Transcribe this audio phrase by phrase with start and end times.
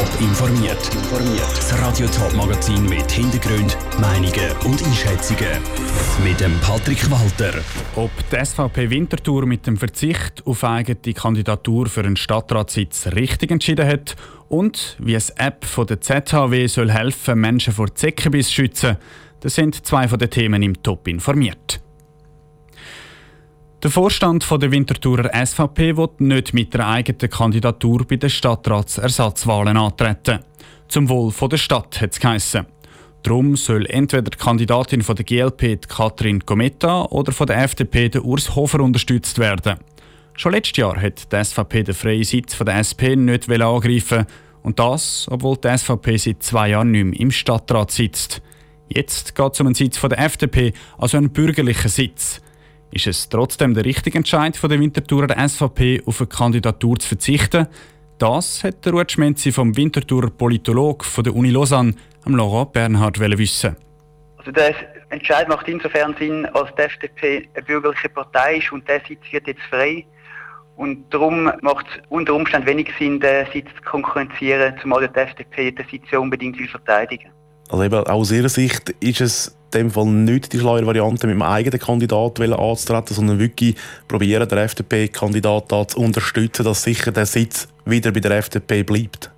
[0.00, 0.90] Top informiert.
[1.56, 5.60] Das Radio Top Magazin mit Hintergrund, Meinungen und Einschätzungen
[6.24, 7.52] mit dem Patrick Walter.
[7.96, 13.86] Ob die SVP Winterthur mit dem Verzicht auf eigene Kandidatur für einen Stadtratssitz richtig entschieden
[13.86, 14.16] hat
[14.48, 18.96] und wie es App von der ZHW soll helfen, Menschen vor Zeckenbiss zu schützen,
[19.40, 21.82] das sind zwei von den Themen im Top informiert.
[23.82, 30.40] Der Vorstand der Winterthurer SVP wird nicht mit der eigenen Kandidatur bei den Stadtratsersatzwahlen antreten.
[30.88, 32.66] Zum Wohl der Stadt hat es geheissen.
[33.22, 38.22] Darum soll entweder die Kandidatin von der GLP Katrin Gometta oder von der FDP der
[38.22, 39.78] Urs Hofer unterstützt werden.
[40.34, 44.26] Schon letztes Jahr hat die SVP den freien Sitz von der SP nicht angreifen
[44.62, 48.42] und das, obwohl die SVP seit zwei Jahren nicht mehr im Stadtrat sitzt.
[48.90, 52.42] Jetzt geht es um einen Sitz von der FDP, also einen bürgerlichen Sitz.
[52.92, 57.68] Ist es trotzdem der richtige Entscheid von der Winterthurer SVP, auf eine Kandidatur zu verzichten?
[58.18, 61.94] Das hat der Ruud Schmenzi vom Winterthurer Politolog von der Uni Lausanne,
[62.24, 63.76] am Laurent Bernhard, wissen.
[64.38, 64.74] Also der
[65.10, 69.46] Entscheid macht insofern Sinn, als die FDP eine bürgerliche Partei ist und der Sitz wird
[69.46, 70.04] jetzt frei.
[70.76, 75.70] Und darum macht es unter Umständen wenig Sinn, den Sitz zu konkurrenzieren, zumal die FDP
[75.70, 77.30] den Sitz ja unbedingt will verteidigen
[77.68, 81.42] Also eben aus Ihrer Sicht ist es dem Fall nicht die schlaue Variante, mit einem
[81.42, 83.76] eigenen Kandidaten anzutreten, sondern wirklich
[84.08, 89.30] probieren, den FDP-Kandidat zu unterstützen, dass sicher der Sitz wieder bei der FDP bleibt.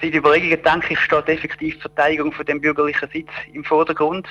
[0.00, 4.26] Seit Überlegungen denke ich, steht effektiv die Verteidigung von dem bürgerlichen Sitz im Vordergrund.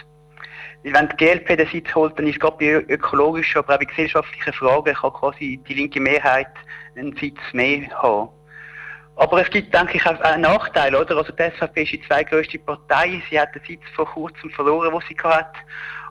[0.84, 4.54] Wenn die GLP den Sitz holt, dann ist gerade bei ökologischen, aber auch bei gesellschaftlichen
[4.54, 6.48] Fragen kann quasi die linke Mehrheit
[6.96, 8.30] einen Sitz mehr haben.
[9.16, 11.18] Aber es gibt, denke ich, auch einen Nachteil, oder?
[11.18, 13.22] Also die SVP ist die zweitgrößte Partei.
[13.30, 15.54] Sie hat den Sitz vor kurzem verloren, wo sie hat.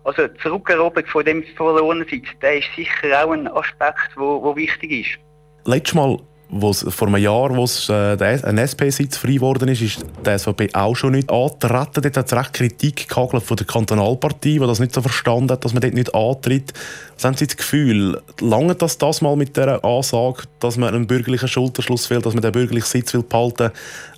[0.05, 4.55] Also die Zurückeroberung von dem verlorenen Sitz, der ist sicher auch ein Aspekt, wo, wo
[4.57, 5.19] wichtig ist.
[5.65, 6.19] Letztes Mal
[6.61, 11.13] vor einem Jahr, wo äh, ein SP-Sitz frei geworden ist, ist die SVP auch schon
[11.13, 12.03] nicht angetreten.
[12.03, 15.65] Dort hat es recht Kritik gehagelt von der Kantonalpartie, die das nicht so verstanden hat,
[15.65, 16.75] dass man dort nicht antritt.
[17.15, 21.07] Was haben Sie das Gefühl, lange das das mal mit dieser Ansage, dass man einen
[21.07, 23.71] bürgerlichen Schulterschluss will, dass man den bürgerlichen Sitz will behalten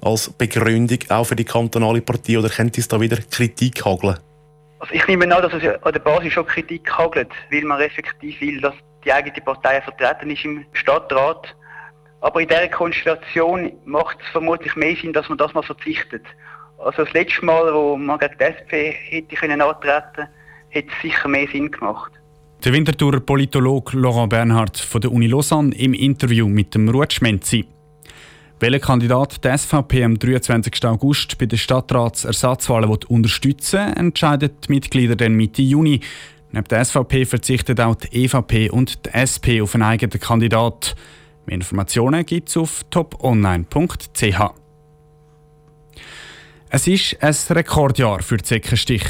[0.03, 4.19] als Begründung auch für die kantonale Partie, oder könnte es da wieder Kritik hageln?
[4.81, 8.41] Also ich nehme an, dass es an der Basis schon Kritik hagelt, weil man effektiv
[8.41, 8.75] will, dass
[9.05, 11.55] die eigene Partei vertreten ist im Stadtrat
[12.25, 16.23] aber in dieser Konstellation macht es vermutlich mehr Sinn, dass man das mal verzichtet.
[16.79, 20.27] Also das letzte Mal, wo man gegen die SP hätte können antreten,
[20.71, 22.13] hätte es sicher mehr Sinn gemacht.
[22.65, 27.67] Der Winterthurer Politolog Laurent Bernhard von der Uni Lausanne im Interview mit dem Ruud Schmenzi.
[28.59, 30.83] Welcher Kandidat die SVP am 23.
[30.87, 36.01] August bei den Stadtratsersatzwahlen unterstützen will, entscheiden die Mitglieder dann Mitte Juni.
[36.53, 40.95] Neben der SVP verzichtet auch die EVP und die SP auf einen eigenen Kandidaten.
[41.47, 44.41] Mehr Informationen gibt es auf toponline.ch.
[46.71, 49.05] Es ist ein Rekordjahr für die Zeckenstich.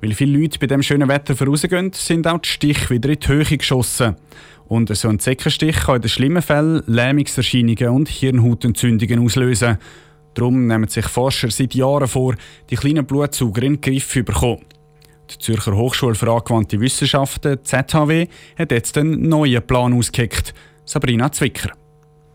[0.00, 3.28] Weil viele Leute bei dem schönen Wetter vorausgehen, sind auch die Stiche wieder in die
[3.28, 4.16] Höhe geschossen.
[4.66, 9.78] Und so ein Zeckenstich kann in den schlimmen Fällen Lähmungserscheinungen und Hirnhautentzündungen auslösen.
[10.34, 12.34] Darum nehmen sich Forscher seit Jahren vor,
[12.68, 14.64] die kleinen Blutsauger in den Griff zu bekommen.
[15.30, 18.26] Die Zürcher Hochschule für angewandte Wissenschaften, ZHW,
[18.58, 20.52] hat jetzt einen neuen Plan ausgeheckt.
[20.86, 21.72] Sabrina Zwicker.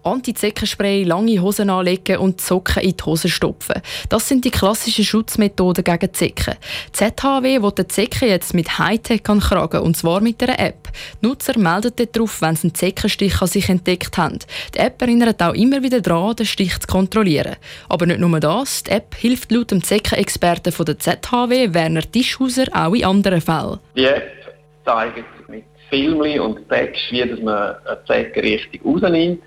[0.04, 3.82] Anti-Zeckenspray, lange Hosen anlegen und Socken in die Hose stopfen.
[4.10, 6.56] Das sind die klassischen Schutzmethoden gegen Zecken.
[6.92, 10.90] ZHW will die Zecken jetzt mit Hightech ankragen, und zwar mit einer App.
[11.22, 14.40] Die Nutzer melden darauf, wenn sie einen Zeckenstich an sich entdeckt haben.
[14.74, 17.58] Die App erinnert auch immer wieder daran, den Stich zu kontrollieren.
[17.88, 22.66] Aber nicht nur das, die App hilft laut dem Zeckenexperten von der ZHW, Werner Tischhauser,
[22.74, 23.80] auch in anderen Fällen.
[23.96, 24.41] Die App
[24.86, 29.42] zeigt mit Filmli und Text, wie dass man eine Zecke richtig rausnimmt.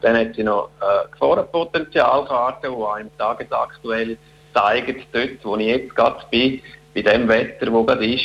[0.00, 4.16] Dann hat sie noch eine Gefahrenpotenzialkarte, die einem tagesaktuell
[4.54, 6.62] zeigt, dort, wo ich jetzt gerade bin,
[6.94, 8.24] bei dem Wetter, das gerade ist,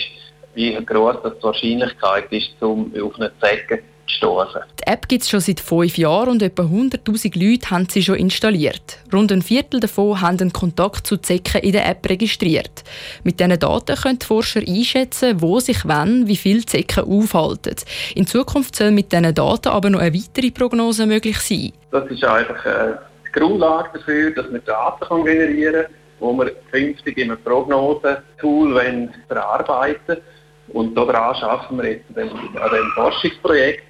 [0.53, 4.61] wie groß die Wahrscheinlichkeit ist, um auf eine Zecke gestoßen.
[4.79, 8.15] Die App gibt es schon seit fünf Jahren und etwa 100.000 Leute haben sie schon
[8.15, 8.99] installiert.
[9.11, 12.83] Rund ein Viertel davon haben einen Kontakt zu Zecken in der App registriert.
[13.23, 17.75] Mit diesen Daten können die Forscher einschätzen, wo sich wann wie viele Zecken aufhalten.
[18.15, 21.73] In Zukunft soll mit diesen Daten aber noch eine weitere Prognose möglich sein.
[21.91, 22.95] Das ist einfach äh,
[23.27, 29.99] die Grundlage dafür, dass man Daten generieren kann, wo wir künftig in einem Prognosetool verarbeiten
[30.07, 30.21] wollen.
[30.69, 32.29] Und daran arbeiten wir jetzt an
[32.71, 33.83] diesem Forschungsprojekt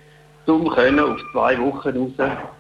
[0.48, 2.12] um können auf zwei Wochen raus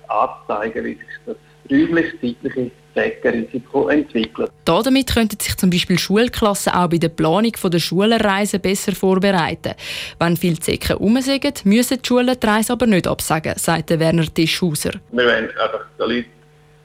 [0.08, 1.36] anzeigen, wie sich das
[1.70, 4.52] räumlich-zeitliche Zeckenrisiko entwickelt.
[4.64, 9.74] Damit könnten sich zum Beispiel Schulklassen auch bei der Planung der Schulenreisen besser vorbereiten.
[10.20, 14.92] Wenn viele Zecken umsägen, müssen die Schulen die Reise aber nicht absagen, sagt Werner Tischhauser.
[15.12, 16.30] Wir wollen einfach den Leuten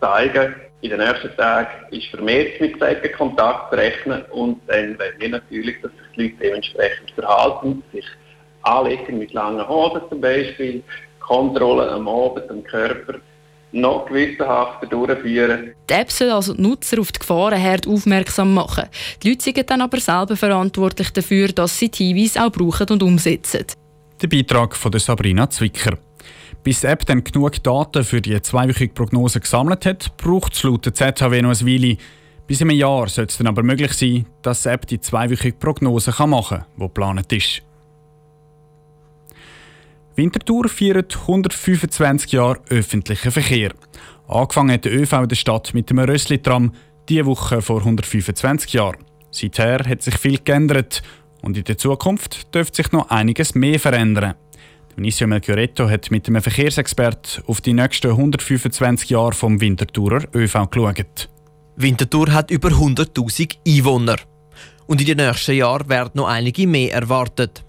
[0.01, 5.15] zeigen, In den nächsten Tagen ist vermehrt mit solchen Kontakt zu rechnen und dann wollen
[5.19, 8.07] wir natürlich, dass sich die Leute dementsprechend verhalten, sich
[8.63, 10.83] anlegen mit langen Hosen zum Beispiel,
[11.21, 13.15] Kontrollen am Abend am Körper
[13.73, 15.73] noch gewissenhafter durchführen.
[15.89, 18.87] Die App soll also die Nutzer auf die Gefahrenherd aufmerksam machen.
[19.23, 23.03] Die Leute sind dann aber selber verantwortlich dafür, dass sie die Hinweise auch brauchen und
[23.03, 23.67] umsetzen.
[24.21, 25.99] Der Beitrag von Sabrina Zwicker.
[26.63, 30.85] Bis die App dann genug Daten für die zweiwöchige Prognose gesammelt hat, braucht es laut
[30.85, 31.97] der ZHW noch ein Weile.
[32.47, 35.57] Bis in einem Jahr soll es dann aber möglich sein, dass die App die zweiwöchige
[35.57, 37.63] Prognose machen kann, die geplant ist.
[40.17, 43.73] Winterthur feiert 125 Jahre öffentlichen Verkehr.
[44.29, 46.73] Angefangen hat der ÖV in der Stadt mit dem Rössli-Tram
[47.09, 49.05] diese Woche vor 125 Jahren.
[49.31, 51.03] Seither hat sich viel geändert
[51.43, 54.35] und in der Zukunft dürfte sich noch einiges mehr verändern.
[54.97, 61.29] Vinicio Melchioretto hat mit einem Verkehrsexpert auf die nächsten 125 Jahre vom Winterthurer ÖV geschaut.
[61.77, 64.17] Winterthur hat über 100.000 Einwohner.
[64.87, 67.65] Und in den nächsten Jahren werden noch einige mehr erwartet.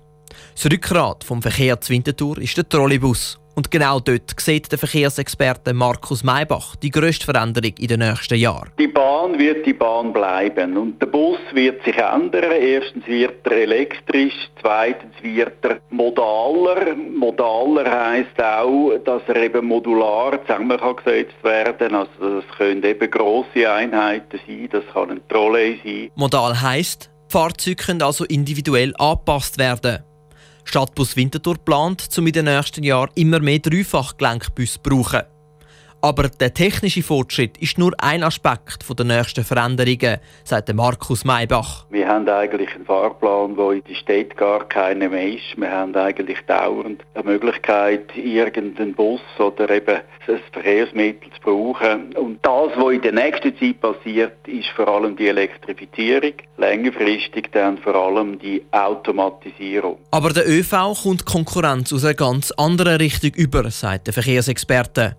[0.53, 3.41] Das Rückgrat vom Verkehr zu Winterthur ist der Trolleybus.
[3.55, 8.71] Und genau dort sieht der Verkehrsexperte Markus Maybach die grösste Veränderung in den nächsten Jahren.
[8.79, 12.51] Die Bahn wird die Bahn bleiben und der Bus wird sich ändern.
[12.51, 16.95] Erstens wird er elektrisch, zweitens wird er modaler.
[16.95, 21.95] Modaler heißt auch, dass er eben modular zusammengesetzt werden kann.
[21.95, 26.09] Also das können eben grosse Einheiten sein, das kann ein Trolley sein.
[26.15, 30.03] Modal heißt, Fahrzeuge können also individuell angepasst werden.
[30.63, 35.21] Stadtbus Winterthur plant, um in den nächsten Jahren immer mehr Dreifachgelenkbusse zu brauchen.
[36.03, 41.85] Aber der technische Fortschritt ist nur ein Aspekt der nächsten Veränderungen, sagt Markus Maybach.
[41.91, 45.55] Wir haben eigentlich einen Fahrplan, wo in der Stadt gar keiner mehr ist.
[45.57, 52.13] Wir haben eigentlich dauernd eine Möglichkeit, irgendeinen Bus oder eben ein Verkehrsmittel zu brauchen.
[52.15, 56.33] Und das, was in der nächsten Zeit passiert, ist vor allem die Elektrifizierung.
[56.57, 59.99] Längerfristig dann vor allem die Automatisierung.
[60.09, 65.15] Aber der ÖV kommt Konkurrenz aus einer ganz anderen Richtung über, sagt der Verkehrsexperte.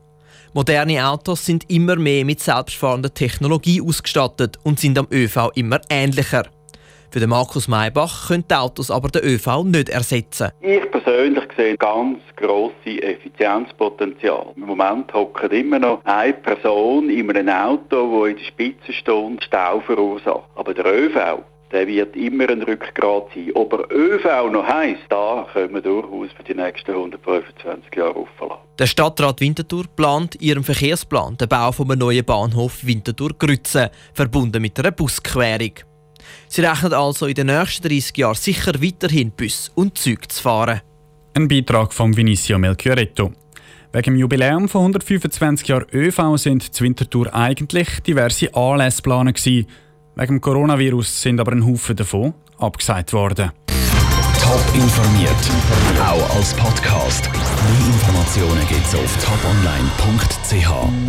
[0.54, 6.44] Moderne Autos sind immer mehr mit selbstfahrender Technologie ausgestattet und sind am ÖV immer ähnlicher.
[7.10, 10.50] Für den Markus Maybach können die Autos aber den ÖV nicht ersetzen.
[10.60, 14.52] Ich persönlich sehe ganz grosse Effizienzpotenzial.
[14.56, 19.44] Im Moment hockt immer noch eine Person in einem Auto, die in der Spitze steht,
[19.44, 20.50] Stau verursacht.
[20.55, 23.50] Aber der ÖV der wird immer ein Rückgrat sein.
[23.54, 28.62] Ob er ÖV noch heisst, da können wir durchaus für die nächsten 125 Jahre auflassen.
[28.78, 34.60] Der Stadtrat Winterthur plant in ihrem Verkehrsplan den Bau von einem neuen Bahnhof Winterthur-Grütze, verbunden
[34.60, 35.72] mit einer Busquerung.
[36.48, 40.82] Sie rechnen also in den nächsten 30 Jahren sicher weiterhin Bus und Züge zu fahren.
[41.34, 43.32] Ein Beitrag von Vinicio Melchioretto.
[43.94, 49.38] Wegen dem Jubiläum von 125 Jahren ÖV sind zu Winterthur eigentlich diverse Anlässe geplant
[50.14, 53.50] Wegen dem Coronavirus sind aber ein Haufen davon abgesagt worden.
[54.41, 55.31] Top informiert,
[56.00, 57.31] auch als Podcast.
[57.32, 61.09] Mehr Informationen gibt's auf toponline.ch.